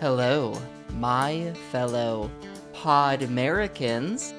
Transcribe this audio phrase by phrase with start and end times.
[0.00, 0.60] Hello,
[0.94, 2.28] my fellow
[2.72, 4.34] Pod Americans.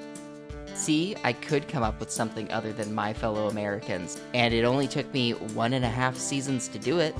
[0.73, 4.85] See, I could come up with something other than my fellow Americans, and it only
[4.85, 7.15] took me one and a half seasons to do it.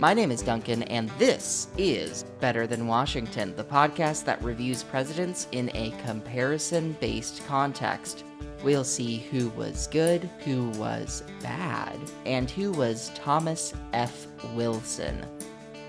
[0.00, 5.46] My name is Duncan, and this is Better Than Washington, the podcast that reviews presidents
[5.52, 8.24] in a comparison based context.
[8.64, 14.26] We'll see who was good, who was bad, and who was Thomas F.
[14.54, 15.24] Wilson.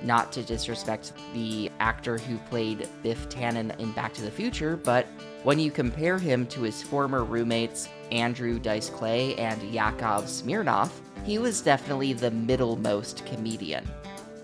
[0.04, 5.08] Not to disrespect the actor who played Biff Tannen in Back to the Future, but
[5.44, 10.92] when you compare him to his former roommates, Andrew Dice Clay and Yakov Smirnoff,
[11.24, 13.88] he was definitely the middlemost comedian.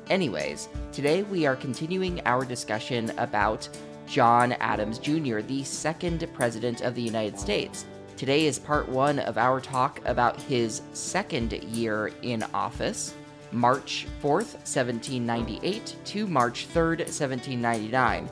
[0.09, 3.70] Anyways, today we are continuing our discussion about
[4.08, 7.85] John Adams Jr., the second President of the United States.
[8.17, 13.13] Today is part one of our talk about his second year in office,
[13.53, 18.30] March 4th, 1798 to March 3rd, 1799.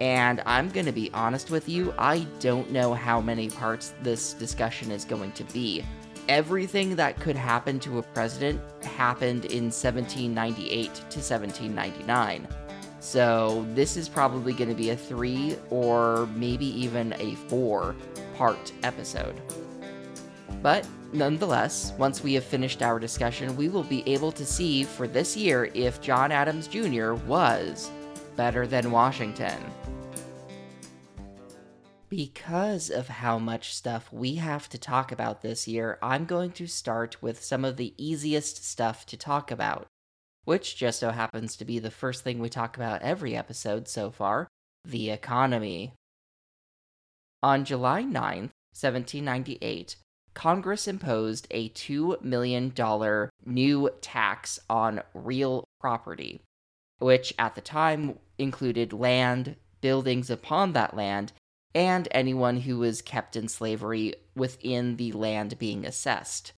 [0.00, 4.32] And I'm going to be honest with you, I don't know how many parts this
[4.32, 5.84] discussion is going to be.
[6.28, 12.48] Everything that could happen to a president happened in 1798 to 1799.
[13.00, 17.96] So this is probably going to be a three or maybe even a four
[18.36, 19.40] part episode.
[20.62, 25.08] But nonetheless, once we have finished our discussion, we will be able to see for
[25.08, 27.14] this year if John Adams Jr.
[27.14, 27.90] was
[28.36, 29.58] better than Washington.
[32.08, 36.66] Because of how much stuff we have to talk about this year, I'm going to
[36.66, 39.86] start with some of the easiest stuff to talk about,
[40.44, 44.10] which just so happens to be the first thing we talk about every episode so
[44.10, 44.46] far
[44.84, 45.94] the economy.
[47.42, 49.96] On July 9th, 1798,
[50.34, 52.72] Congress imposed a $2 million
[53.44, 56.40] new tax on real property,
[56.98, 61.32] which at the time included land, buildings upon that land,
[61.74, 66.52] and anyone who was kept in slavery within the land being assessed.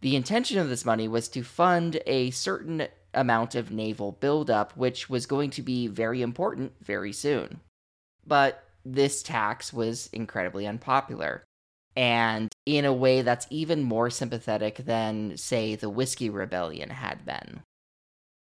[0.00, 5.10] The intention of this money was to fund a certain amount of naval buildup, which
[5.10, 7.60] was going to be very important very soon.
[8.26, 11.44] But this tax was incredibly unpopular
[11.98, 17.62] and in a way that's even more sympathetic than, say, the Whiskey Rebellion had been.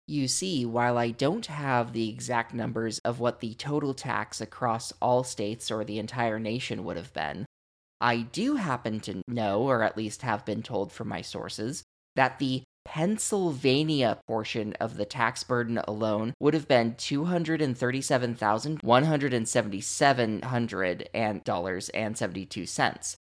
[0.09, 4.93] You see, while I don't have the exact numbers of what the total tax across
[5.00, 7.47] all states or the entire nation would have been,
[8.00, 11.84] I do happen to know, or at least have been told from my sources,
[12.16, 17.78] that the Pennsylvania portion of the tax burden alone would have been two hundred and
[17.78, 21.09] thirty-seven thousand one hundred and seventy-seven hundred
[21.44, 23.16] dollars and seventy-two cents,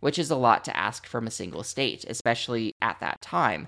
[0.00, 3.66] which is a lot to ask from a single state, especially at that time.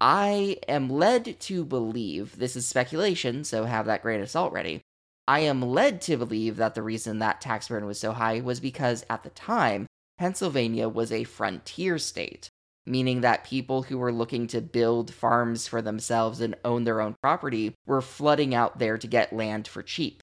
[0.00, 4.80] I am led to believe, this is speculation, so have that grain of salt ready.
[5.28, 8.60] I am led to believe that the reason that tax burden was so high was
[8.60, 12.48] because at the time, Pennsylvania was a frontier state
[12.86, 17.14] meaning that people who were looking to build farms for themselves and own their own
[17.22, 20.20] property were flooding out there to get land for cheap.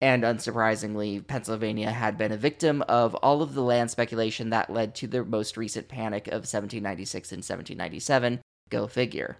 [0.00, 4.96] And unsurprisingly, Pennsylvania had been a victim of all of the land speculation that led
[4.96, 8.40] to the most recent panic of 1796 and 1797.
[8.68, 9.38] Go figure.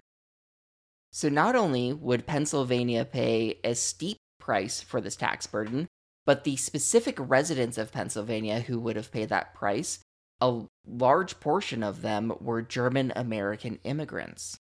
[1.11, 5.87] So, not only would Pennsylvania pay a steep price for this tax burden,
[6.25, 9.99] but the specific residents of Pennsylvania who would have paid that price
[10.43, 14.59] a large portion of them were German American immigrants.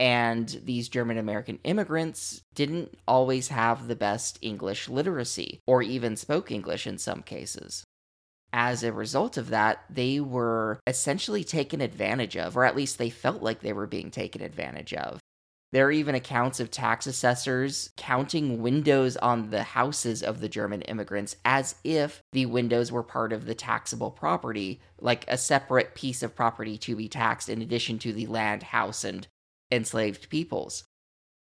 [0.00, 6.50] And these German American immigrants didn't always have the best English literacy, or even spoke
[6.50, 7.84] English in some cases.
[8.52, 13.10] As a result of that, they were essentially taken advantage of, or at least they
[13.10, 15.20] felt like they were being taken advantage of.
[15.72, 20.82] There are even accounts of tax assessors counting windows on the houses of the German
[20.82, 26.22] immigrants as if the windows were part of the taxable property, like a separate piece
[26.22, 29.26] of property to be taxed in addition to the land, house, and
[29.72, 30.84] enslaved peoples.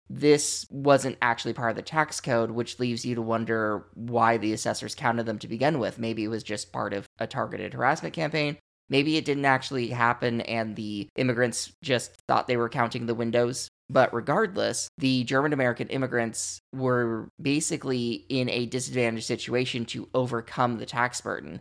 [0.08, 4.54] This wasn't actually part of the tax code, which leaves you to wonder why the
[4.54, 5.98] assessors counted them to begin with.
[5.98, 8.58] Maybe it was just part of a targeted harassment campaign.
[8.90, 13.71] Maybe it didn't actually happen and the immigrants just thought they were counting the windows
[13.92, 20.86] but regardless, the German American immigrants were basically in a disadvantaged situation to overcome the
[20.86, 21.60] tax burden,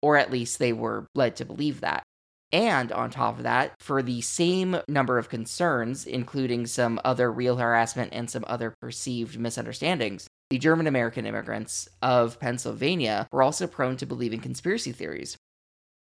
[0.00, 2.04] or at least they were led to believe that.
[2.52, 7.56] And on top of that, for the same number of concerns, including some other real
[7.56, 13.96] harassment and some other perceived misunderstandings, the German American immigrants of Pennsylvania were also prone
[13.96, 15.36] to believe in conspiracy theories,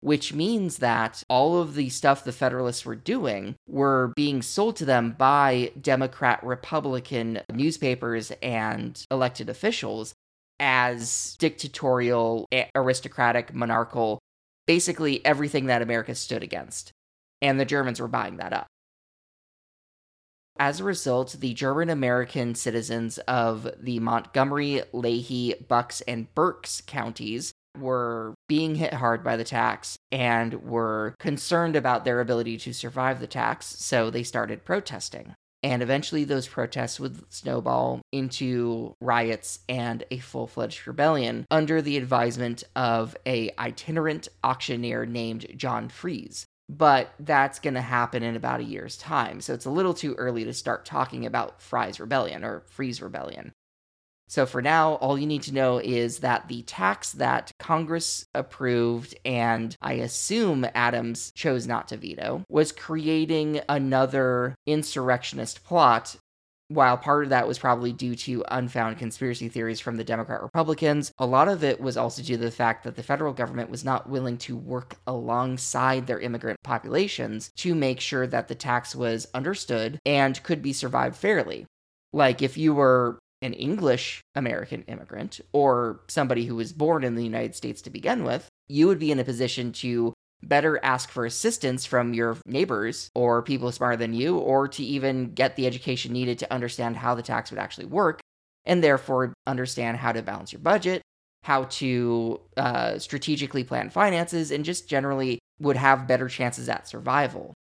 [0.02, 4.84] which means that all of the stuff the Federalists were doing were being sold to
[4.84, 10.12] them by Democrat, Republican newspapers and elected officials
[10.58, 14.18] as dictatorial, aristocratic, monarchical,
[14.66, 16.92] basically everything that America stood against.
[17.40, 18.66] And the Germans were buying that up.
[20.58, 27.52] As a result, the German American citizens of the Montgomery, Lehigh, Bucks, and Berks counties
[27.78, 33.20] were being hit hard by the tax and were concerned about their ability to survive
[33.20, 35.34] the tax, so they started protesting.
[35.64, 41.96] And eventually, those protests would snowball into riots and a full fledged rebellion under the
[41.96, 48.60] advisement of a itinerant auctioneer named John Fries but that's going to happen in about
[48.60, 49.40] a year's time.
[49.40, 53.52] So it's a little too early to start talking about Fry's Rebellion or Freeze Rebellion.
[54.32, 59.14] So for now, all you need to know is that the tax that Congress approved
[59.26, 66.16] and I assume Adams chose not to veto was creating another insurrectionist plot
[66.68, 71.12] while part of that was probably due to unfound conspiracy theories from the Democrat Republicans,
[71.18, 73.84] a lot of it was also due to the fact that the federal government was
[73.84, 79.26] not willing to work alongside their immigrant populations to make sure that the tax was
[79.34, 81.66] understood and could be survived fairly.
[82.14, 87.24] Like if you were an English American immigrant or somebody who was born in the
[87.24, 91.24] United States to begin with, you would be in a position to better ask for
[91.24, 96.12] assistance from your neighbors or people smarter than you, or to even get the education
[96.12, 98.20] needed to understand how the tax would actually work,
[98.64, 101.02] and therefore understand how to balance your budget,
[101.44, 107.52] how to uh, strategically plan finances, and just generally would have better chances at survival.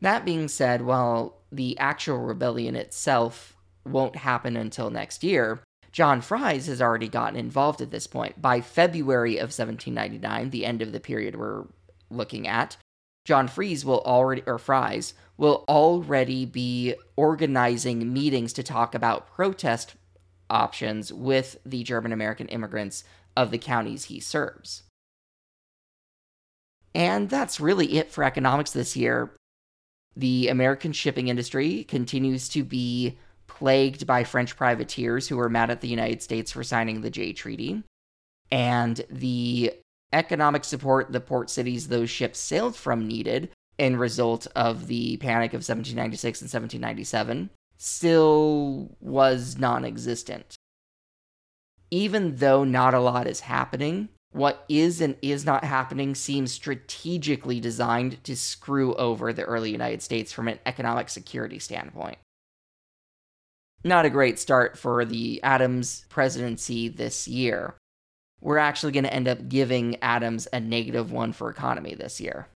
[0.00, 3.53] That being said, while the actual rebellion itself
[3.84, 5.60] won't happen until next year,
[5.92, 8.42] John Fries has already gotten involved at this point.
[8.42, 11.66] By February of 1799, the end of the period we're
[12.10, 12.76] looking at,
[13.24, 19.94] John Fries will already, or Fries, will already be organizing meetings to talk about protest
[20.50, 23.04] options with the German American immigrants
[23.36, 24.82] of the counties he serves.
[26.94, 29.32] And that's really it for economics this year.
[30.16, 33.18] The American shipping industry continues to be
[33.54, 37.32] plagued by French privateers who were mad at the United States for signing the Jay
[37.32, 37.82] Treaty.
[38.50, 39.72] And the
[40.12, 45.50] economic support the port cities those ships sailed from needed in result of the panic
[45.50, 50.56] of 1796 and 1797 still was non existent.
[51.90, 57.60] Even though not a lot is happening, what is and is not happening seems strategically
[57.60, 62.18] designed to screw over the early United States from an economic security standpoint
[63.84, 67.74] not a great start for the Adams presidency this year.
[68.40, 72.48] We're actually going to end up giving Adams a negative one for economy this year.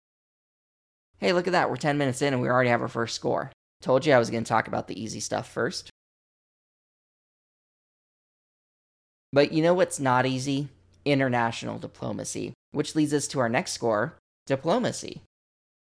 [1.18, 1.68] Hey, look at that.
[1.68, 3.50] We're 10 minutes in and we already have our first score.
[3.80, 5.90] Told you I was going to talk about the easy stuff first.
[9.32, 10.68] But you know what's not easy?
[11.04, 14.14] International diplomacy, which leads us to our next score
[14.46, 15.22] diplomacy.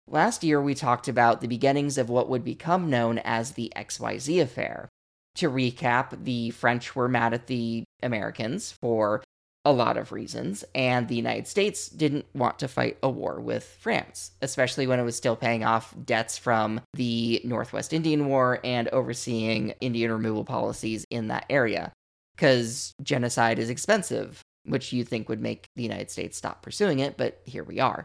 [0.08, 4.42] Last year, we talked about the beginnings of what would become known as the XYZ
[4.42, 4.88] affair,
[5.36, 9.22] to recap, the French were mad at the Americans for
[9.64, 13.64] a lot of reasons, and the United States didn't want to fight a war with
[13.80, 18.88] France, especially when it was still paying off debts from the Northwest Indian War and
[18.88, 21.92] overseeing Indian removal policies in that area.
[22.34, 27.16] Because genocide is expensive, which you think would make the United States stop pursuing it,
[27.16, 28.04] but here we are.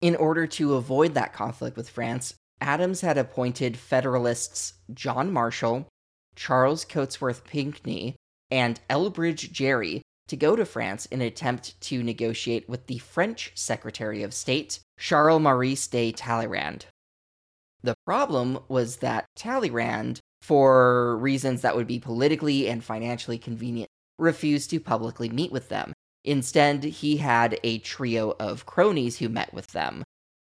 [0.00, 5.86] In order to avoid that conflict with France, Adams had appointed Federalists John Marshall,
[6.34, 8.16] Charles Cotesworth Pinckney,
[8.50, 13.52] and Elbridge Gerry to go to France in an attempt to negotiate with the French
[13.54, 16.86] Secretary of State, Charles Maurice de Talleyrand.
[17.82, 24.70] The problem was that Talleyrand, for reasons that would be politically and financially convenient, refused
[24.70, 25.92] to publicly meet with them.
[26.24, 30.02] Instead, he had a trio of cronies who met with them,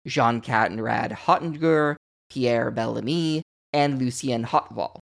[0.08, 1.96] Jean Conrad Hottinguer,
[2.30, 3.42] Pierre Bellamy,
[3.74, 5.00] and Lucien Hauteval.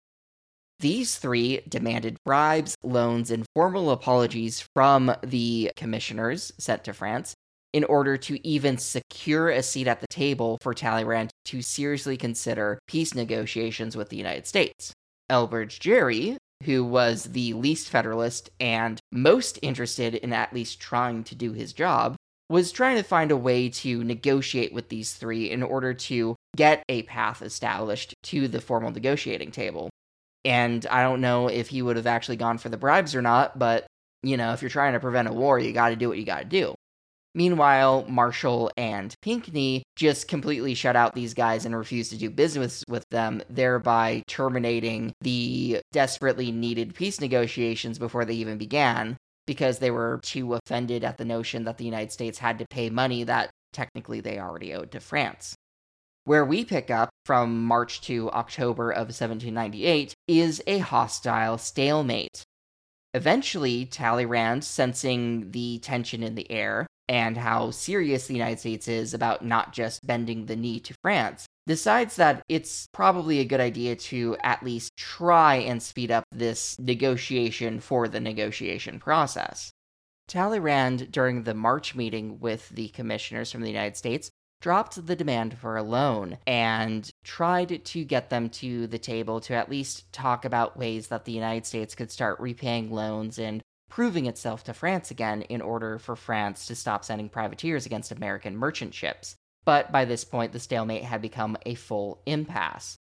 [0.79, 7.33] These three demanded bribes, loans, and formal apologies from the commissioners sent to France
[7.73, 12.79] in order to even secure a seat at the table for Talleyrand to seriously consider
[12.87, 14.93] peace negotiations with the United States.
[15.29, 21.35] Elbridge Gerry, who was the least Federalist and most interested in at least trying to
[21.35, 22.15] do his job,
[22.49, 26.83] was trying to find a way to negotiate with these three in order to get
[26.87, 29.89] a path established to the formal negotiating table.
[30.45, 33.59] And I don't know if he would have actually gone for the bribes or not,
[33.59, 33.85] but,
[34.23, 36.25] you know, if you're trying to prevent a war, you got to do what you
[36.25, 36.73] got to do.
[37.35, 42.83] Meanwhile, Marshall and Pinckney just completely shut out these guys and refused to do business
[42.87, 49.89] with them, thereby terminating the desperately needed peace negotiations before they even began, because they
[49.89, 53.49] were too offended at the notion that the United States had to pay money that
[53.73, 55.55] technically they already owed to France.
[56.25, 62.43] Where we pick up from March to October of 1798 is a hostile stalemate.
[63.13, 69.13] Eventually, Talleyrand, sensing the tension in the air and how serious the United States is
[69.13, 73.95] about not just bending the knee to France, decides that it's probably a good idea
[73.95, 79.71] to at least try and speed up this negotiation for the negotiation process.
[80.27, 84.29] Talleyrand, during the March meeting with the commissioners from the United States,
[84.61, 89.53] dropped the demand for a loan and tried to get them to the table to
[89.53, 94.25] at least talk about ways that the United States could start repaying loans and proving
[94.25, 98.93] itself to France again in order for France to stop sending privateers against American merchant
[98.93, 99.35] ships.
[99.67, 102.97] But by this point, the stalemate had become a full impasse.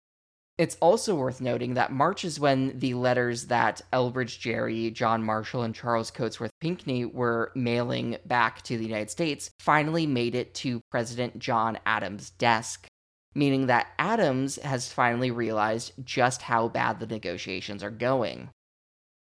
[0.59, 5.63] It's also worth noting that March is when the letters that Elbridge Gerry, John Marshall,
[5.63, 10.81] and Charles Cotesworth Pinckney were mailing back to the United States finally made it to
[10.91, 12.85] President John Adams' desk,
[13.33, 18.51] meaning that Adams has finally realized just how bad the negotiations are going.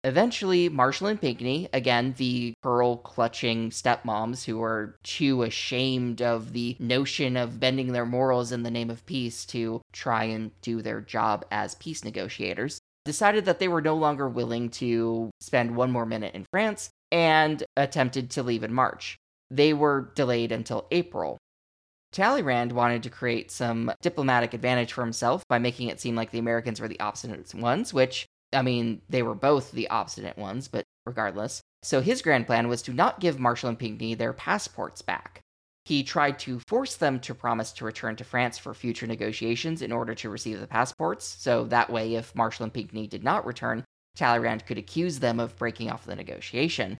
[0.07, 6.77] Eventually, Marshall and Pinckney, again, the pearl clutching stepmoms who are too ashamed of the
[6.79, 11.01] notion of bending their morals in the name of peace to try and do their
[11.01, 16.07] job as peace negotiators, decided that they were no longer willing to spend one more
[16.07, 19.17] minute in France and attempted to leave in March.
[19.51, 21.37] They were delayed until April.
[22.13, 26.39] Talleyrand wanted to create some diplomatic advantage for himself by making it seem like the
[26.39, 28.25] Americans were the obstinate ones, which
[28.57, 31.61] I mean, they were both the obstinate ones, but regardless.
[31.83, 35.43] So his grand plan was to not give Marshall and Pinckney their passports back.
[35.85, 39.93] He tried to force them to promise to return to France for future negotiations in
[39.93, 43.85] order to receive the passports, so that way, if Marshall and Pinckney did not return,
[44.17, 46.97] Talleyrand could accuse them of breaking off the negotiation.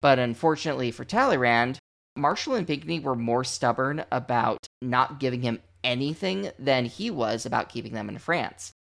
[0.00, 1.78] But unfortunately for Talleyrand,
[2.16, 7.68] Marshall and Pinckney were more stubborn about not giving him anything than he was about
[7.68, 8.72] keeping them in France.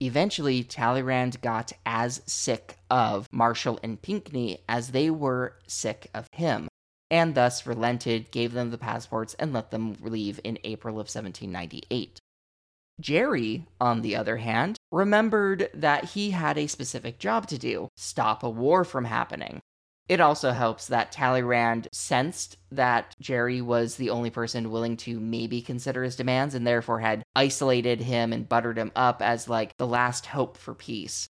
[0.00, 6.68] Eventually, Talleyrand got as sick of Marshall and Pinckney as they were sick of him,
[7.10, 12.20] and thus relented, gave them the passports, and let them leave in April of 1798.
[13.00, 18.42] Gerry, on the other hand, remembered that he had a specific job to do stop
[18.42, 19.60] a war from happening.
[20.06, 25.62] It also helps that Talleyrand sensed that Gerry was the only person willing to maybe
[25.62, 29.86] consider his demands and therefore had isolated him and buttered him up as like the
[29.86, 31.26] last hope for peace.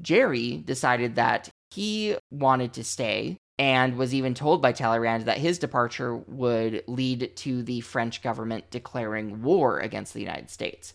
[0.00, 5.58] Gerry decided that he wanted to stay and was even told by Talleyrand that his
[5.58, 10.94] departure would lead to the French government declaring war against the United States.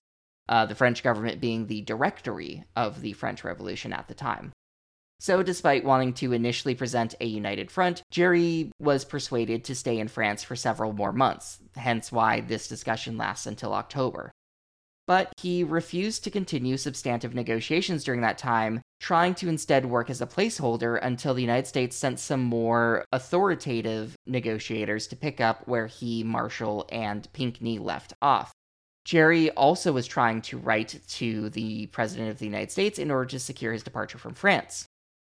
[0.50, 4.52] Uh, the French government being the directory of the French Revolution at the time.
[5.22, 10.08] So, despite wanting to initially present a united front, Gerry was persuaded to stay in
[10.08, 14.32] France for several more months, hence why this discussion lasts until October.
[15.06, 20.22] But he refused to continue substantive negotiations during that time, trying to instead work as
[20.22, 25.86] a placeholder until the United States sent some more authoritative negotiators to pick up where
[25.86, 28.52] he, Marshall, and Pinckney left off.
[29.06, 33.26] Gerry also was trying to write to the President of the United States in order
[33.26, 34.88] to secure his departure from France.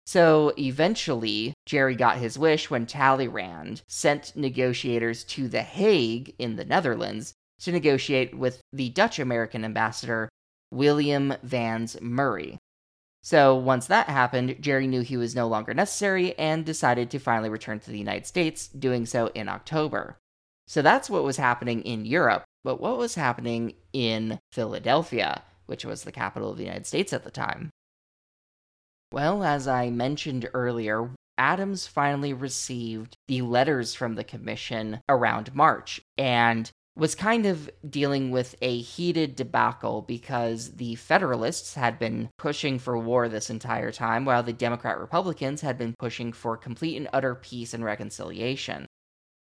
[0.07, 6.65] So eventually, Gerry got his wish when Talleyrand sent negotiators to The Hague in the
[6.65, 10.29] Netherlands to negotiate with the Dutch American ambassador,
[10.71, 12.59] William Vans Murray.
[13.23, 17.49] So once that happened, Gerry knew he was no longer necessary and decided to finally
[17.49, 20.19] return to the United States, doing so in October.
[20.69, 26.05] So that's what was happening in Europe, but what was happening in Philadelphia, which was
[26.05, 27.71] the capital of the United States at the time?
[29.13, 36.01] Well, as I mentioned earlier, Adams finally received the letters from the commission around March
[36.17, 42.79] and was kind of dealing with a heated debacle because the Federalists had been pushing
[42.79, 47.09] for war this entire time, while the Democrat Republicans had been pushing for complete and
[47.13, 48.87] utter peace and reconciliation.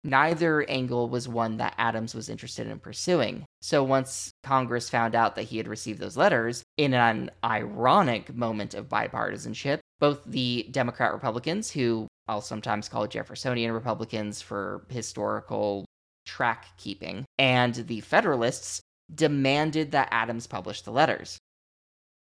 [0.04, 3.44] Neither angle was one that Adams was interested in pursuing.
[3.60, 8.74] So once Congress found out that he had received those letters, in an ironic moment
[8.74, 15.84] of bipartisanship, both the Democrat Republicans, who I'll sometimes call Jeffersonian Republicans for historical
[16.26, 18.80] track keeping, and the Federalists
[19.12, 21.38] demanded that Adams publish the letters.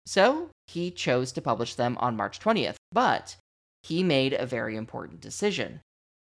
[0.06, 3.36] So he chose to publish them on March 20th, but
[3.82, 5.80] he made a very important decision.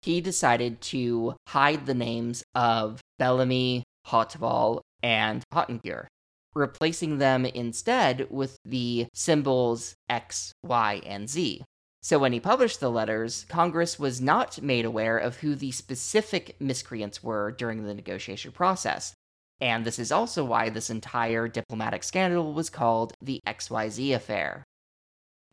[0.04, 6.08] He decided to hide the names of Bellamy, Hauteval, and Hottinguer,
[6.54, 11.64] replacing them instead with the symbols X, Y, and Z.
[12.02, 16.60] So when he published the letters, Congress was not made aware of who the specific
[16.60, 19.14] miscreants were during the negotiation process.
[19.62, 24.66] And this is also why this entire diplomatic scandal was called the XYZ affair.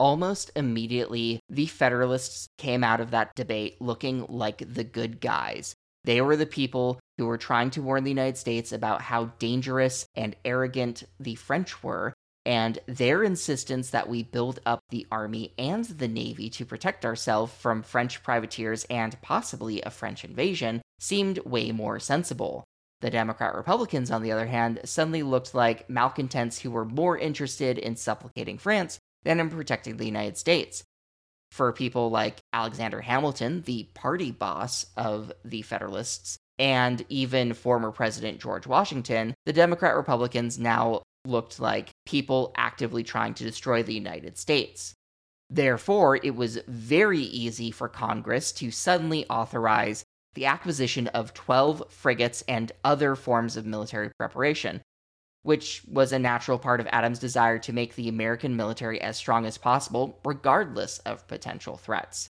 [0.00, 5.74] Almost immediately, the Federalists came out of that debate looking like the good guys.
[6.04, 10.06] They were the people who were trying to warn the United States about how dangerous
[10.14, 12.14] and arrogant the French were
[12.46, 17.52] and their insistence that we build up the army and the navy to protect ourselves
[17.52, 22.64] from French privateers and possibly a French invasion seemed way more sensible.
[23.02, 27.76] The Democrat Republicans, on the other hand, suddenly looked like malcontents who were more interested
[27.76, 30.82] in supplicating France than in protecting the United States.
[31.50, 38.40] For people like Alexander Hamilton, the party boss of the Federalists, and even former President
[38.40, 44.38] George Washington, the Democrat Republicans now looked like people actively trying to destroy the United
[44.38, 44.94] States.
[45.48, 52.42] Therefore, it was very easy for Congress to suddenly authorize the acquisition of 12 frigates
[52.46, 54.80] and other forms of military preparation,
[55.42, 59.46] which was a natural part of Adams' desire to make the American military as strong
[59.46, 62.28] as possible, regardless of potential threats.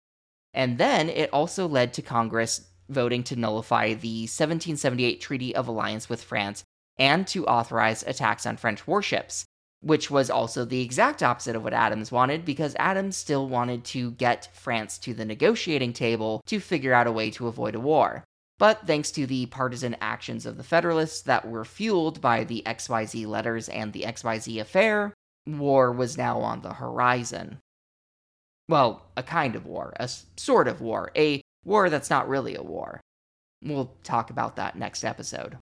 [0.53, 6.10] And then it also led to Congress voting to nullify the 1778 Treaty of Alliance
[6.10, 6.63] with France
[6.98, 9.45] and to authorize attacks on French warships,
[9.81, 14.12] which was also the exact opposite of what Adams wanted because Adams still wanted to
[14.12, 18.24] get France to the negotiating table to figure out a way to avoid a war.
[18.60, 23.25] But thanks to the partisan actions of the Federalists that were fueled by the XYZ
[23.27, 25.13] letters and the XYZ affair,
[25.45, 27.60] war was now on the horizon.
[28.69, 32.63] Well, a kind of war, a sort of war, a war that's not really a
[32.63, 33.01] war.
[33.62, 35.57] We'll talk about that next episode.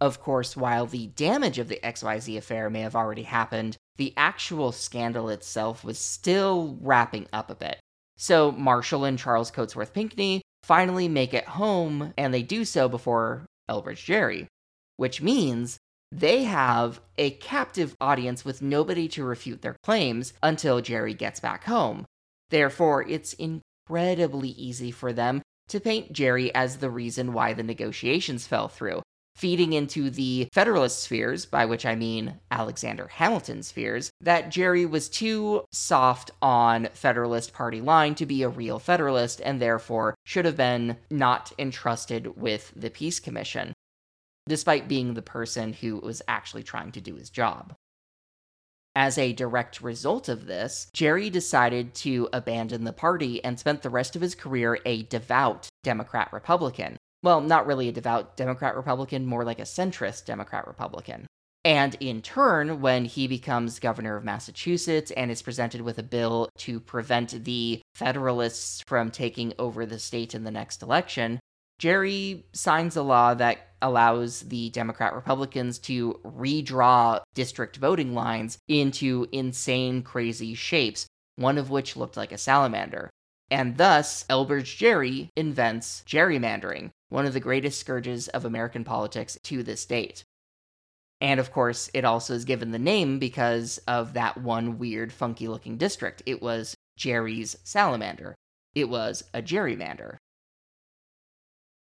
[0.00, 4.72] Of course, while the damage of the XYZ affair may have already happened, the actual
[4.72, 7.78] scandal itself was still wrapping up a bit.
[8.16, 13.46] So Marshall and Charles Cotesworth Pinckney finally make it home, and they do so before
[13.68, 14.48] Elbridge Gerry,
[14.96, 15.78] which means
[16.12, 21.64] they have a captive audience with nobody to refute their claims until Gerry gets back
[21.64, 22.04] home.
[22.50, 28.46] Therefore, it's incredibly easy for them to paint Gerry as the reason why the negotiations
[28.46, 29.02] fell through,
[29.36, 35.08] feeding into the Federalist spheres, by which I mean Alexander Hamilton spheres, that Gerry was
[35.08, 40.56] too soft on Federalist Party line to be a real Federalist and therefore should have
[40.56, 43.72] been not entrusted with the Peace Commission,
[44.48, 47.74] despite being the person who was actually trying to do his job.
[48.96, 53.90] As a direct result of this, Gerry decided to abandon the party and spent the
[53.90, 59.26] rest of his career a devout Democrat Republican, well, not really a devout Democrat Republican,
[59.26, 61.26] more like a centrist Democrat Republican.
[61.64, 66.48] And in turn, when he becomes governor of Massachusetts and is presented with a bill
[66.58, 71.38] to prevent the Federalists from taking over the state in the next election,
[71.78, 79.26] Gerry signs a law that allows the Democrat Republicans to redraw district voting lines into
[79.32, 81.06] insane, crazy shapes,
[81.36, 83.10] one of which looked like a salamander.
[83.50, 89.62] And thus, Elbridge Gerry invents gerrymandering, one of the greatest scourges of American politics to
[89.62, 90.24] this date.
[91.20, 95.48] And of course, it also is given the name because of that one weird, funky
[95.48, 96.22] looking district.
[96.24, 98.34] It was Gerry's salamander.
[98.74, 100.16] It was a gerrymander.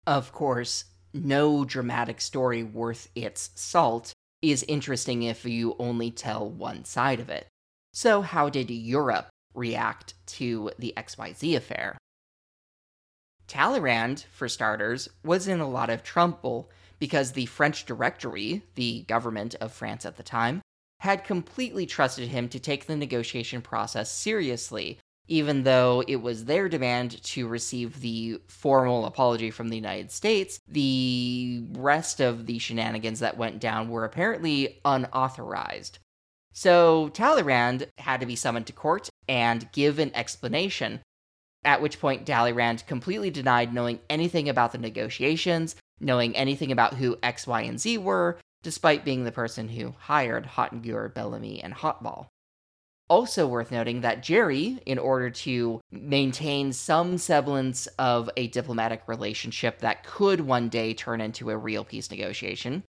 [0.06, 6.84] Of course, no dramatic story worth its salt is interesting if you only tell one
[6.84, 7.48] side of it.
[7.94, 11.98] So, how did Europe react to the XYZ affair?
[13.54, 19.54] Talleyrand, for starters, was in a lot of trouble because the French Directory, the government
[19.62, 20.64] of France at the time,
[21.02, 26.68] had completely trusted him to take the negotiation process seriously, even though it was their
[26.68, 33.20] demand to receive the formal apology from the United States, the rest of the shenanigans
[33.20, 36.00] that went down were apparently unauthorized.
[36.54, 41.02] So Talleyrand had to be summoned to court and give an explanation
[41.66, 47.18] at which point Talleyrand completely denied knowing anything about the negotiations, knowing anything about who
[47.24, 52.28] X, Y, and Z were, despite being the person who hired Hottinguer, Bellamy, and Hauteval.
[53.10, 59.80] Also worth noting that Gerry, in order to maintain some semblance of a diplomatic relationship
[59.80, 62.84] that could one day turn into a real peace negotiation,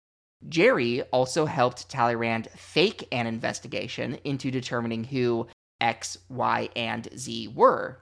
[0.47, 5.47] Gerry also helped Talleyrand fake an investigation into determining who
[5.81, 7.99] X, Y, and Z were.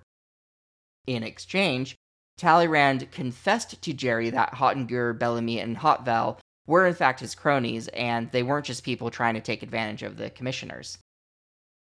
[1.07, 1.95] In exchange,
[2.37, 8.31] Talleyrand confessed to Gerry that Hottinguer, Bellamy, and Hauteval were in fact his cronies, and
[8.31, 10.97] they weren't just people trying to take advantage of the commissioners.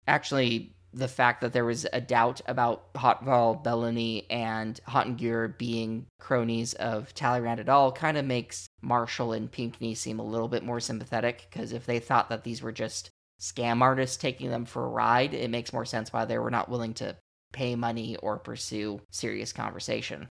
[0.07, 6.75] Actually, the fact that there was a doubt about Hauteval, Bellamy, and Hottinguer being cronies
[6.75, 10.81] of Talleyrand at all kind of makes Marshall and Pinckney seem a little bit more
[10.81, 14.89] sympathetic, because if they thought that these were just scam artists taking them for a
[14.89, 17.17] ride, it makes more sense why they were not willing to
[17.53, 20.29] pay money or pursue serious conversation.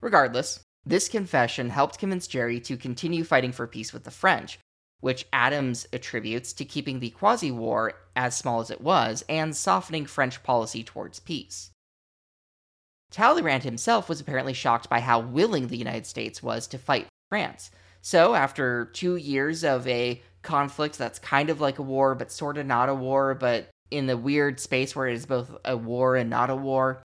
[0.00, 4.58] Regardless, this confession helped convince Gerry to continue fighting for peace with the French,
[5.00, 10.06] which Adams attributes to keeping the Quasi War as small as it was and softening
[10.06, 11.70] French policy towards peace.
[13.10, 17.70] Talleyrand himself was apparently shocked by how willing the United States was to fight France.
[18.00, 22.58] So, after two years of a conflict that's kind of like a war, but sort
[22.58, 26.16] of not a war, but in the weird space where it is both a war
[26.16, 27.02] and not a war,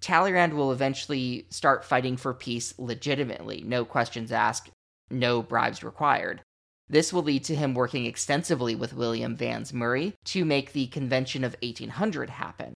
[0.00, 4.70] Talleyrand will eventually start fighting for peace legitimately, no questions asked,
[5.10, 6.42] no bribes required.
[6.88, 11.42] This will lead to him working extensively with William Vans Murray to make the Convention
[11.44, 12.74] of 1800 happen.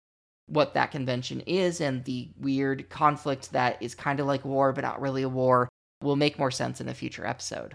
[0.47, 4.85] What that convention is and the weird conflict that is kind of like war but
[4.85, 5.71] not really a war
[6.03, 7.75] will make more sense in a future episode.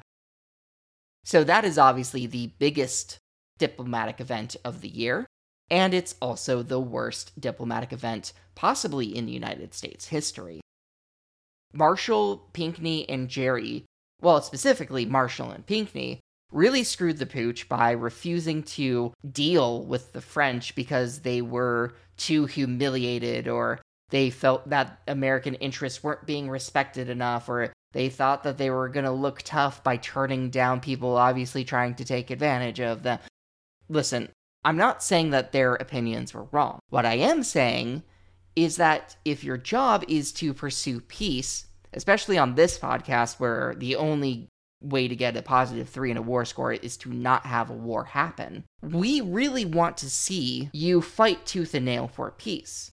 [1.25, 3.17] So, that is obviously the biggest
[3.57, 5.25] diplomatic event of the year,
[5.71, 10.61] and it's also the worst diplomatic event possibly in the United States history.
[11.73, 13.85] Marshall, Pinckney, and Gerry,
[14.21, 16.19] well, specifically Marshall and Pinckney,
[16.51, 22.45] really screwed the pooch by refusing to deal with the French because they were too
[22.47, 23.79] humiliated or
[24.09, 28.89] they felt that American interests weren't being respected enough or they thought that they were
[28.89, 33.19] going to look tough by turning down people obviously trying to take advantage of them.
[33.87, 34.29] Listen,
[34.63, 36.79] I'm not saying that their opinions were wrong.
[36.89, 38.03] What I am saying
[38.55, 43.95] is that if your job is to pursue peace, especially on this podcast where the
[43.95, 44.49] only
[44.81, 47.73] way to get a positive three in a war score is to not have a
[47.73, 52.91] war happen, we really want to see you fight tooth and nail for peace.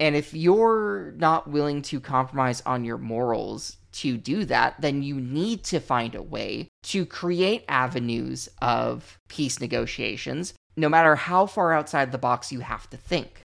[0.00, 5.14] And if you're not willing to compromise on your morals to do that, then you
[5.14, 11.72] need to find a way to create avenues of peace negotiations, no matter how far
[11.72, 13.40] outside the box you have to think.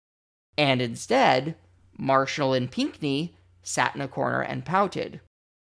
[0.58, 1.56] And instead,
[1.98, 5.20] Marshall and Pinckney sat in a corner and pouted.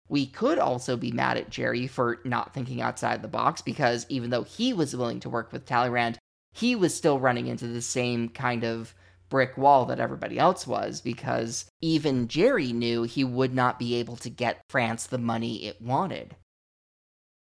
[0.09, 4.31] We could also be mad at Gerry for not thinking outside the box because even
[4.31, 6.19] though he was willing to work with Talleyrand,
[6.53, 8.95] he was still running into the same kind of
[9.29, 14.17] brick wall that everybody else was because even Gerry knew he would not be able
[14.17, 16.37] to get France the money it wanted.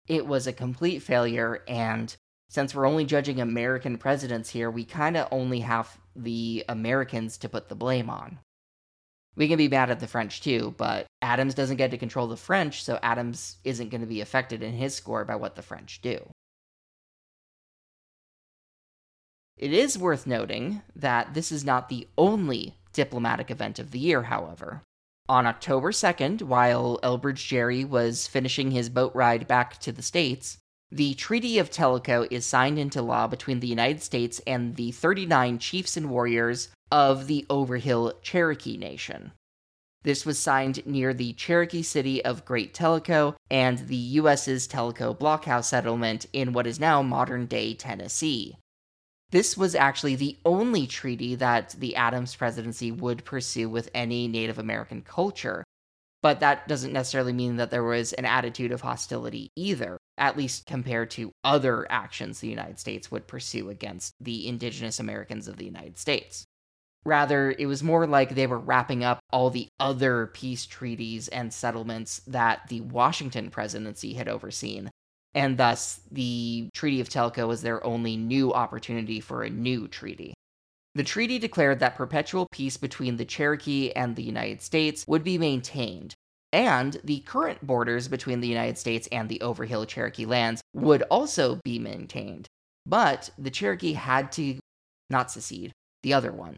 [0.06, 2.14] It was a complete failure, and
[2.48, 7.48] since we're only judging American presidents here, we kind of only have the Americans to
[7.48, 8.38] put the blame on.
[9.36, 12.36] We can be mad at the French too, but Adams doesn't get to control the
[12.36, 16.00] French, so Adams isn't going to be affected in his score by what the French
[16.02, 16.24] do.
[19.56, 24.24] It is worth noting that this is not the only diplomatic event of the year,
[24.24, 24.82] however.
[25.28, 30.58] On October 2nd, while Elbridge Gerry was finishing his boat ride back to the States,
[30.90, 35.58] the Treaty of Tellico is signed into law between the United States and the 39
[35.58, 39.32] chiefs and warriors of the Overhill Cherokee Nation.
[40.02, 45.64] This was signed near the Cherokee city of Great Tellico and the U.S.'s Tellico Blockhouse
[45.64, 48.58] settlement in what is now modern day Tennessee.
[49.34, 54.60] This was actually the only treaty that the Adams presidency would pursue with any Native
[54.60, 55.64] American culture,
[56.22, 60.66] but that doesn't necessarily mean that there was an attitude of hostility either at least
[60.66, 65.64] compared to other actions the United States would pursue against the indigenous Americans of the
[65.64, 66.44] United States.
[67.04, 71.52] Rather, it was more like they were wrapping up all the other peace treaties and
[71.52, 74.92] settlements that the Washington presidency had overseen,
[75.34, 80.34] and thus the Treaty of Tellico was their only new opportunity for a new treaty.
[80.94, 85.38] The treaty declared that perpetual peace between the Cherokee and the United States would be
[85.38, 86.14] maintained,
[86.52, 91.60] and the current borders between the United States and the Overhill Cherokee lands would also
[91.64, 92.46] be maintained.
[92.86, 94.58] But the Cherokee had to
[95.10, 96.56] not secede, the other one.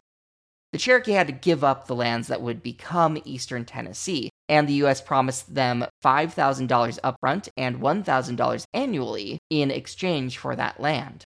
[0.73, 4.73] The Cherokee had to give up the lands that would become eastern Tennessee, and the
[4.73, 5.01] U.S.
[5.01, 11.23] promised them $5,000 upfront and $1,000 annually in exchange for that land.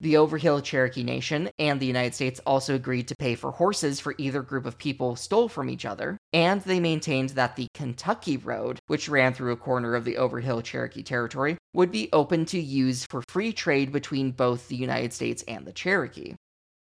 [0.00, 4.14] The Overhill Cherokee Nation and the United States also agreed to pay for horses for
[4.16, 8.78] either group of people stole from each other, and they maintained that the Kentucky Road,
[8.86, 13.06] which ran through a corner of the Overhill Cherokee Territory, would be open to use
[13.10, 16.34] for free trade between both the United States and the Cherokee.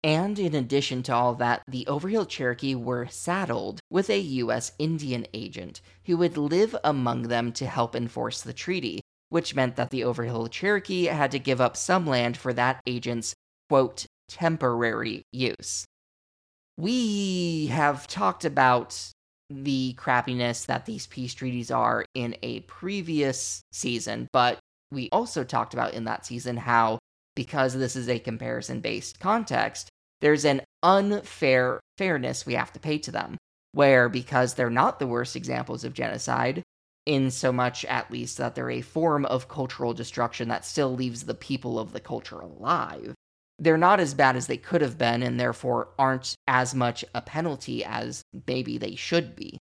[0.06, 4.72] And in addition to all that, the Overhill Cherokee were saddled with a U.S.
[4.78, 9.89] Indian agent who would live among them to help enforce the treaty, which meant that
[9.89, 13.34] the Overhill Cherokee had to give up some land for that agent's,
[13.68, 15.86] quote, temporary use.
[16.78, 19.10] We have talked about
[19.50, 24.60] the crappiness that these peace treaties are in a previous season, but
[24.91, 27.00] we also talked about in that season how,
[27.36, 29.89] because this is a comparison based context,
[30.21, 33.38] there's an unfair fairness we have to pay to them,
[33.71, 36.63] where because they're not the worst examples of genocide,
[37.06, 41.23] in so much at least that they're a form of cultural destruction that still leaves
[41.23, 43.13] the people of the culture alive.
[43.60, 47.21] They're not as bad as they could have been, and therefore aren't as much a
[47.21, 49.58] penalty as maybe they should be.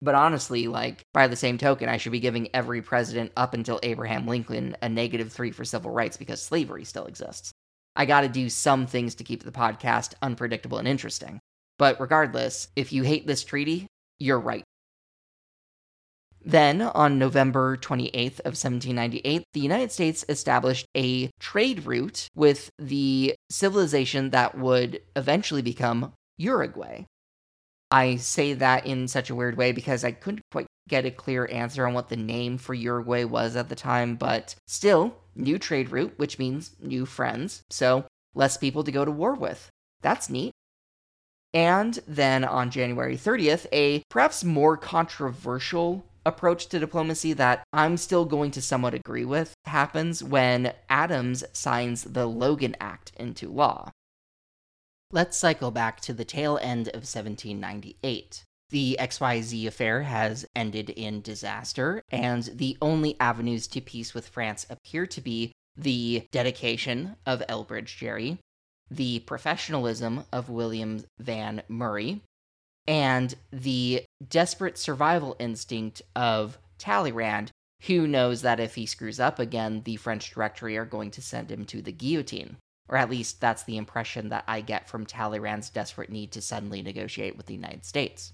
[0.00, 3.80] But honestly, like, by the same token, I should be giving every president up until
[3.82, 7.52] Abraham Lincoln a negative three for civil rights because slavery still exists.
[7.96, 11.40] I gotta do some things to keep the podcast unpredictable and interesting.
[11.78, 13.86] But regardless, if you hate this treaty,
[14.18, 14.64] you're right.
[16.46, 23.34] Then, on November 28th of 1798, the United States established a trade route with the
[23.50, 27.06] civilization that would eventually become Uruguay.
[27.90, 31.48] I say that in such a weird way because I couldn't quite get a clear
[31.50, 35.90] answer on what the name for Uruguay was at the time, but still, new trade
[35.90, 39.70] route, which means new friends, so less people to go to war with.
[40.02, 40.52] That's neat.
[41.52, 48.24] And then on January 30th, a perhaps more controversial approach to diplomacy that I'm still
[48.24, 53.90] going to somewhat agree with happens when Adams signs the Logan Act into law.
[55.12, 58.42] Let's cycle back to the tail end of 1798.
[58.70, 64.66] The XYZ affair has ended in disaster, and the only avenues to peace with France
[64.68, 68.38] appear to be the dedication of Elbridge Gerry,
[68.90, 72.22] the professionalism of William Van Murray,
[72.86, 77.50] and the desperate survival instinct of Talleyrand,
[77.82, 81.50] who knows that if he screws up again, the French Directory are going to send
[81.50, 82.56] him to the guillotine.
[82.88, 86.82] Or at least that's the impression that I get from Talleyrand's desperate need to suddenly
[86.82, 88.32] negotiate with the United States.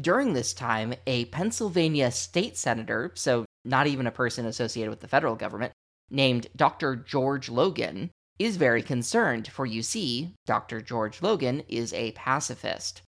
[0.00, 5.08] During this time, a Pennsylvania state senator, so not even a person associated with the
[5.08, 5.72] federal government,
[6.10, 6.96] named Dr.
[6.96, 10.80] George Logan, is very concerned, for you see, Dr.
[10.80, 13.02] George Logan is a pacifist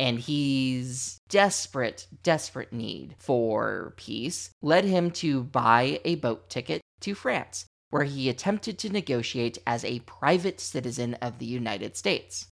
[0.00, 7.14] and he's desperate, desperate need for peace led him to buy a boat ticket to
[7.14, 12.46] France, where he attempted to negotiate as a private citizen of the United States.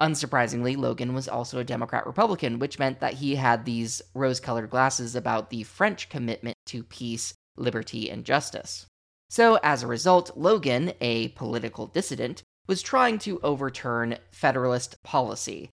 [0.00, 4.68] Unsurprisingly, Logan was also a Democrat Republican, which meant that he had these rose colored
[4.68, 8.86] glasses about the French commitment to peace, liberty, and justice.
[9.30, 15.70] So, as a result, Logan, a political dissident, was trying to overturn Federalist policy,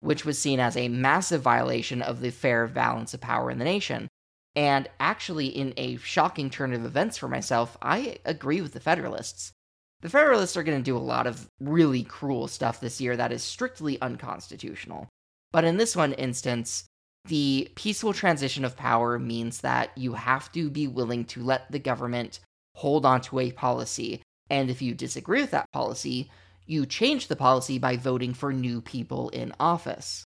[0.00, 3.64] which was seen as a massive violation of the fair balance of power in the
[3.64, 4.08] nation.
[4.56, 9.52] And actually, in a shocking turn of events for myself, I agree with the Federalists.
[10.00, 13.32] The Federalists are going to do a lot of really cruel stuff this year that
[13.32, 15.08] is strictly unconstitutional.
[15.50, 16.84] But in this one instance,
[17.24, 21.78] the peaceful transition of power means that you have to be willing to let the
[21.78, 22.40] government
[22.74, 24.22] hold on to a policy.
[24.48, 26.30] And if you disagree with that policy,
[26.64, 30.24] you change the policy by voting for new people in office.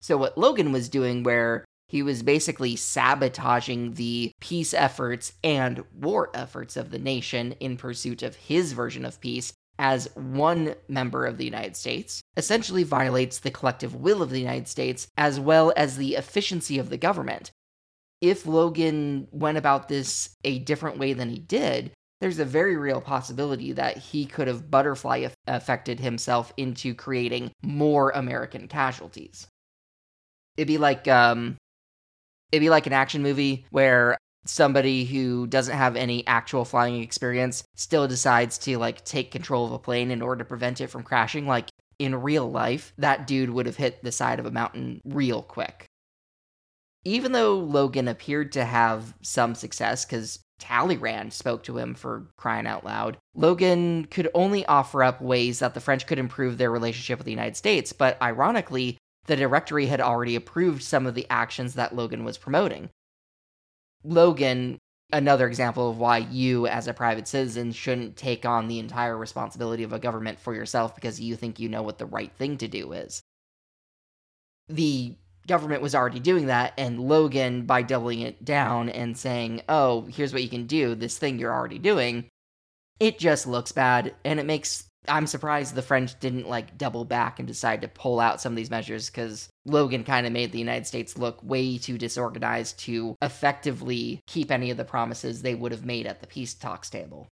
[0.00, 6.30] So, what Logan was doing, where he was basically sabotaging the peace efforts and war
[6.32, 11.36] efforts of the nation in pursuit of his version of peace as one member of
[11.36, 15.98] the United States, essentially violates the collective will of the United States as well as
[15.98, 17.50] the efficiency of the government.
[18.22, 23.02] If Logan went about this a different way than he did, there's a very real
[23.02, 29.46] possibility that he could have butterfly affected himself into creating more American casualties.
[30.56, 31.56] It'd be like um
[32.52, 37.64] it'd be like an action movie where somebody who doesn't have any actual flying experience
[37.76, 41.02] still decides to like take control of a plane in order to prevent it from
[41.02, 45.00] crashing like in real life that dude would have hit the side of a mountain
[45.04, 45.86] real quick
[47.04, 52.66] even though Logan appeared to have some success because Talleyrand spoke to him for crying
[52.66, 53.18] out loud.
[53.34, 57.32] Logan could only offer up ways that the French could improve their relationship with the
[57.32, 62.24] United States, but ironically, the Directory had already approved some of the actions that Logan
[62.24, 62.90] was promoting.
[64.04, 64.78] Logan
[65.12, 69.82] another example of why you, as a private citizen, shouldn't take on the entire responsibility
[69.82, 72.66] of a government for yourself because you think you know what the right thing to
[72.66, 73.22] do is.
[74.68, 80.06] The government was already doing that, and Logan, by doubling it down and saying, oh,
[80.06, 82.28] here's what you can do, this thing you're already doing,
[82.98, 84.84] it just looks bad, and it makes.
[85.08, 88.56] I'm surprised the French didn't like double back and decide to pull out some of
[88.56, 93.16] these measures because Logan kind of made the United States look way too disorganized to
[93.20, 97.26] effectively keep any of the promises they would have made at the peace talks table.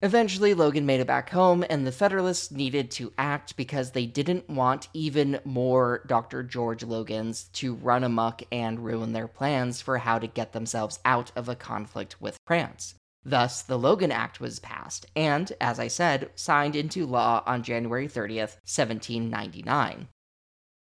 [0.00, 4.48] Eventually, Logan made it back home, and the Federalists needed to act because they didn't
[4.48, 6.44] want even more Dr.
[6.44, 11.32] George Logans to run amok and ruin their plans for how to get themselves out
[11.34, 12.94] of a conflict with France.
[13.24, 18.08] Thus, the Logan Act was passed and, as I said, signed into law on January
[18.08, 20.08] 30th, 1799.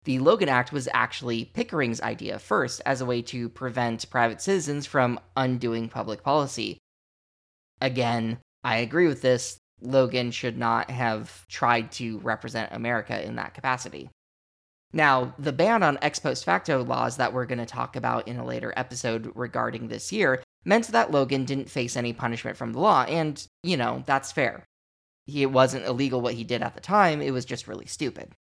[0.03, 4.85] The Logan Act was actually Pickering's idea first as a way to prevent private citizens
[4.85, 6.77] from undoing public policy.
[7.81, 9.57] Again, I agree with this.
[9.81, 14.09] Logan should not have tried to represent America in that capacity.
[14.93, 18.37] Now, the ban on ex post facto laws that we're going to talk about in
[18.37, 22.79] a later episode regarding this year meant that Logan didn't face any punishment from the
[22.79, 24.65] law, and, you know, that's fair.
[25.25, 28.33] He, it wasn't illegal what he did at the time, it was just really stupid.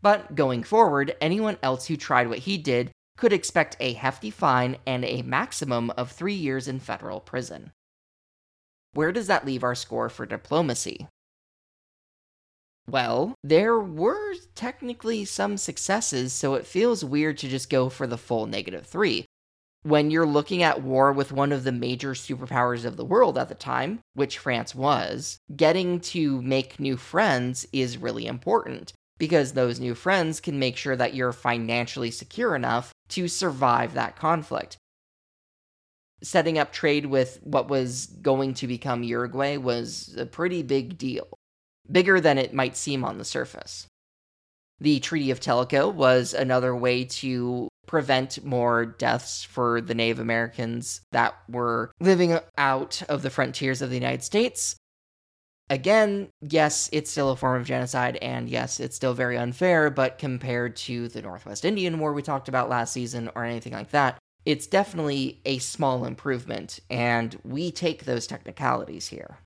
[0.00, 4.76] But going forward, anyone else who tried what he did could expect a hefty fine
[4.86, 7.72] and a maximum of three years in federal prison.
[8.92, 11.06] Where does that leave our score for diplomacy?
[12.88, 18.16] Well, there were technically some successes, so it feels weird to just go for the
[18.18, 19.25] full negative three.
[19.82, 23.48] When you're looking at war with one of the major superpowers of the world at
[23.48, 29.80] the time, which France was, getting to make new friends is really important because those
[29.80, 34.76] new friends can make sure that you're financially secure enough to survive that conflict
[36.22, 41.28] setting up trade with what was going to become Uruguay was a pretty big deal,
[41.90, 43.86] bigger than it might seem on the surface.
[44.80, 51.00] The Treaty of Tellico was another way to prevent more deaths for the Native Americans
[51.12, 54.76] that were living out of the frontiers of the United States.
[55.68, 60.18] Again, yes, it's still a form of genocide, and yes, it's still very unfair, but
[60.18, 64.18] compared to the Northwest Indian War we talked about last season or anything like that,
[64.44, 69.38] it's definitely a small improvement, and we take those technicalities here.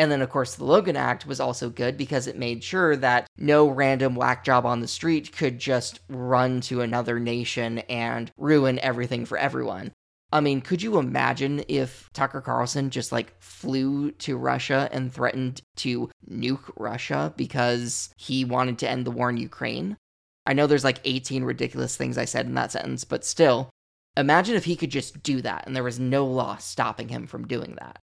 [0.00, 3.26] And then, of course, the Logan Act was also good because it made sure that
[3.36, 8.78] no random whack job on the street could just run to another nation and ruin
[8.78, 9.92] everything for everyone.
[10.32, 15.60] I mean, could you imagine if Tucker Carlson just like flew to Russia and threatened
[15.76, 19.98] to nuke Russia because he wanted to end the war in Ukraine?
[20.46, 23.68] I know there's like 18 ridiculous things I said in that sentence, but still,
[24.16, 27.46] Imagine if he could just do that and there was no law stopping him from
[27.46, 28.00] doing that.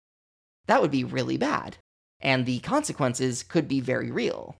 [0.67, 1.77] That would be really bad,
[2.25, 4.55] and the consequences could be very real.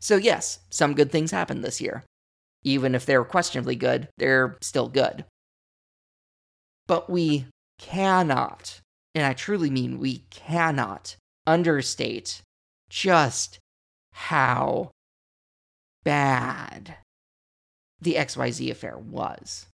[0.00, 2.02] So, yes, some good things happened this year.
[2.64, 5.24] Even if they're questionably good, they're still good.
[6.88, 7.46] But we
[7.78, 8.80] cannot,
[9.14, 11.14] and I truly mean we cannot,
[11.46, 12.42] understate
[12.90, 13.60] just
[14.12, 14.90] how
[16.02, 16.96] bad
[18.00, 19.66] the XYZ affair was.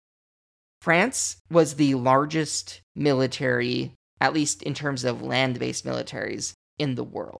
[0.81, 7.03] France was the largest military, at least in terms of land based militaries, in the
[7.03, 7.39] world.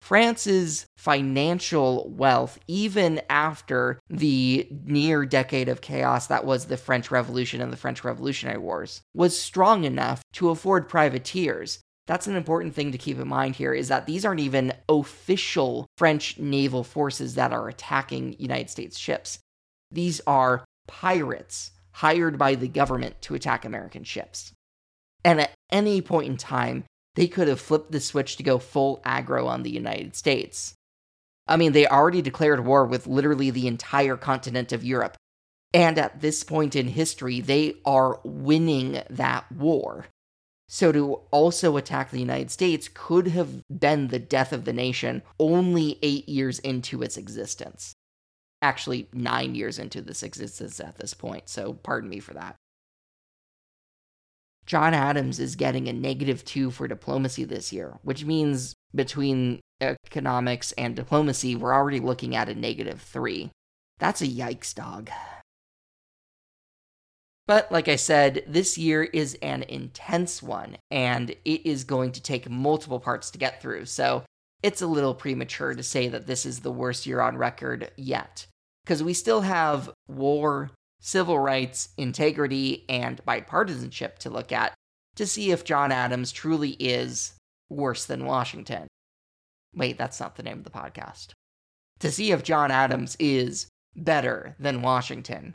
[0.00, 7.60] France's financial wealth, even after the near decade of chaos that was the French Revolution
[7.60, 11.80] and the French Revolutionary Wars, was strong enough to afford privateers.
[12.06, 15.86] That's an important thing to keep in mind here is that these aren't even official
[15.98, 19.40] French naval forces that are attacking United States ships.
[19.90, 24.52] These are pirates hired by the government to attack American ships.
[25.24, 29.00] And at any point in time, they could have flipped the switch to go full
[29.04, 30.74] aggro on the United States.
[31.46, 35.16] I mean, they already declared war with literally the entire continent of Europe.
[35.74, 40.06] And at this point in history, they are winning that war.
[40.68, 45.22] So to also attack the United States could have been the death of the nation
[45.38, 47.94] only eight years into its existence
[48.62, 52.56] actually nine years into this existence at this point, so pardon me for that.
[54.68, 60.72] John Adams is getting a negative two for diplomacy this year, which means between economics
[60.72, 63.50] and diplomacy, we're already looking at a negative three.
[63.98, 65.10] That's a yikes, dog.
[67.46, 72.22] But like I said, this year is an intense one, and it is going to
[72.22, 74.24] take multiple parts to get through, so
[74.62, 78.46] it's a little premature to say that this is the worst year on record yet.
[78.84, 80.70] Because we still have war
[81.00, 84.74] civil rights, integrity, and bipartisanship to look at
[85.16, 87.34] to see if John Adams truly is
[87.68, 88.86] worse than Washington.
[89.74, 91.32] Wait, that's not the name of the podcast.
[92.00, 95.54] To see if John Adams is better than Washington.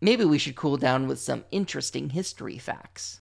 [0.00, 3.20] Maybe we should cool down with some interesting history facts.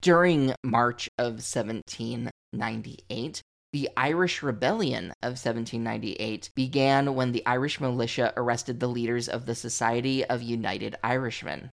[0.00, 8.80] During March of 1798, the Irish Rebellion of 1798 began when the Irish militia arrested
[8.80, 11.70] the leaders of the Society of United Irishmen.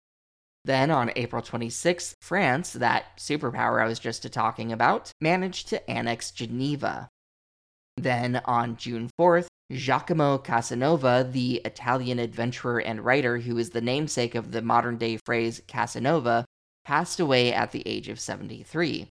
[0.64, 6.30] Then, on April 26th, France, that superpower I was just talking about, managed to annex
[6.30, 7.08] Geneva.
[7.96, 14.34] Then, on June 4th, Giacomo Casanova, the Italian adventurer and writer who is the namesake
[14.34, 16.44] of the modern day phrase Casanova,
[16.84, 19.08] passed away at the age of 73.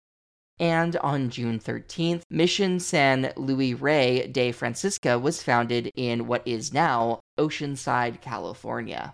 [0.60, 6.74] And on June 13th, Mission San Luis Rey de Francisca was founded in what is
[6.74, 9.14] now Oceanside, California.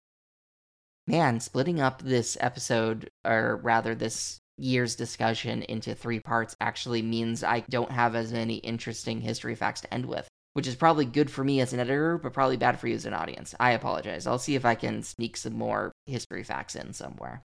[1.06, 7.44] Man, splitting up this episode, or rather this year's discussion, into three parts actually means
[7.44, 11.30] I don't have as many interesting history facts to end with, which is probably good
[11.30, 13.54] for me as an editor, but probably bad for you as an audience.
[13.60, 14.26] I apologize.
[14.26, 17.44] I'll see if I can sneak some more history facts in somewhere.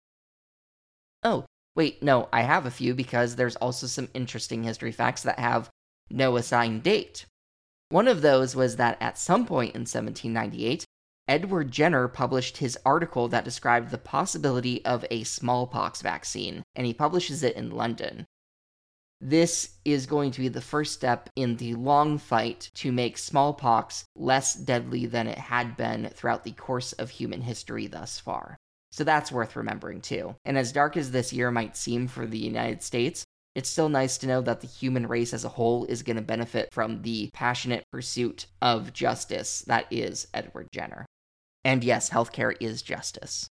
[1.74, 5.70] Wait, no, I have a few because there's also some interesting history facts that have
[6.10, 7.24] no assigned date.
[7.88, 10.84] One of those was that at some point in 1798,
[11.28, 16.92] Edward Jenner published his article that described the possibility of a smallpox vaccine, and he
[16.92, 18.26] publishes it in London.
[19.20, 24.04] This is going to be the first step in the long fight to make smallpox
[24.16, 28.58] less deadly than it had been throughout the course of human history thus far.
[28.92, 30.36] So that's worth remembering too.
[30.44, 33.24] And as dark as this year might seem for the United States,
[33.54, 36.22] it's still nice to know that the human race as a whole is going to
[36.22, 41.06] benefit from the passionate pursuit of justice that is Edward Jenner.
[41.64, 43.48] And yes, healthcare is justice.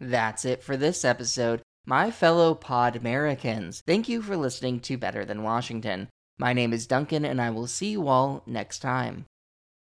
[0.00, 1.62] That's it for this episode.
[1.86, 6.08] My fellow Pod Americans, thank you for listening to Better Than Washington.
[6.38, 9.26] My name is Duncan, and I will see you all next time.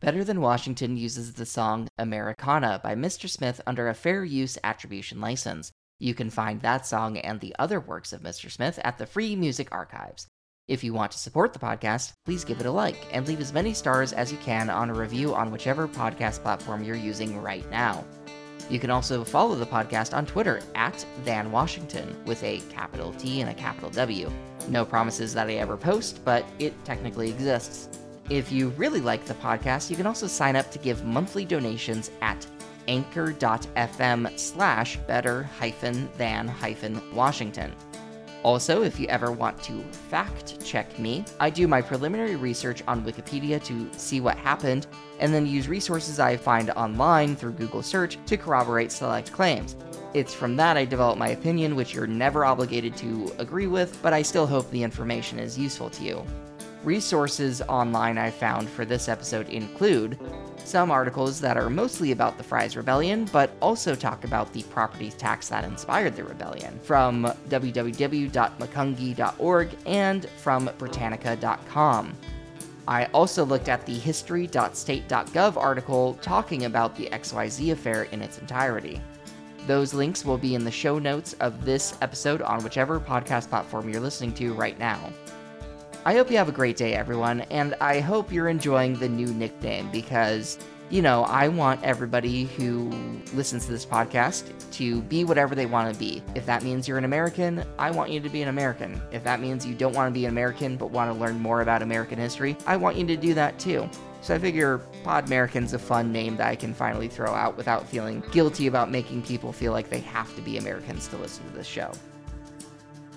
[0.02, 3.30] Better Than Washington uses the song Americana by Mr.
[3.30, 5.72] Smith under a fair use attribution license.
[6.00, 8.52] You can find that song and the other works of Mr.
[8.52, 10.28] Smith at the Free Music Archives.
[10.68, 13.54] If you want to support the podcast, please give it a like and leave as
[13.54, 17.68] many stars as you can on a review on whichever podcast platform you're using right
[17.72, 18.04] now.
[18.70, 23.40] You can also follow the podcast on Twitter at Than Washington with a capital T
[23.40, 24.30] and a capital W.
[24.68, 27.88] No promises that I ever post, but it technically exists.
[28.30, 32.10] If you really like the podcast, you can also sign up to give monthly donations
[32.22, 32.46] at
[32.88, 37.72] anchor.fm slash better hyphen than hyphen Washington.
[38.42, 43.04] Also, if you ever want to fact check me, I do my preliminary research on
[43.04, 44.88] Wikipedia to see what happened,
[45.20, 49.76] and then use resources I find online through Google search to corroborate select claims.
[50.14, 54.14] It's from that I develop my opinion, which you're never obligated to agree with, but
[54.14, 56.26] I still hope the information is useful to you.
[56.86, 60.20] Resources online I found for this episode include
[60.60, 65.10] some articles that are mostly about the Fries Rebellion, but also talk about the property
[65.10, 72.16] tax that inspired the rebellion, from www.macungie.org and from Britannica.com.
[72.88, 79.02] I also looked at the history.state.gov article talking about the XYZ affair in its entirety.
[79.66, 83.90] Those links will be in the show notes of this episode on whichever podcast platform
[83.90, 85.00] you're listening to right now.
[86.08, 89.26] I hope you have a great day, everyone, and I hope you're enjoying the new
[89.26, 90.60] nickname because,
[90.92, 92.92] you know, I want everybody who
[93.34, 96.22] listens to this podcast to be whatever they want to be.
[96.36, 99.02] If that means you're an American, I want you to be an American.
[99.12, 101.62] If that means you don't want to be an American but want to learn more
[101.62, 103.90] about American history, I want you to do that too.
[104.22, 107.90] So I figure Pod American's a fun name that I can finally throw out without
[107.90, 111.56] feeling guilty about making people feel like they have to be Americans to listen to
[111.56, 111.92] this show.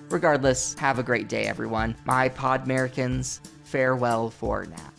[0.09, 1.95] Regardless, have a great day, everyone.
[2.05, 4.98] My Pod Americans, farewell for now.